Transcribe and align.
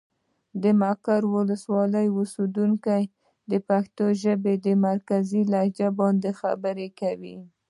د 0.63 0.63
مقر 0.81 1.21
ولسوالي 1.35 2.05
اوسېدونکي 2.17 3.01
د 3.51 3.53
پښتو 3.67 4.05
ژبې 4.23 4.55
مرکزي 4.87 5.41
لهجه 5.53 5.87
باندې 5.99 6.29
خبرې 6.41 6.87
کوي. 6.99 7.37